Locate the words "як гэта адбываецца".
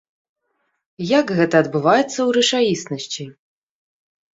1.19-2.09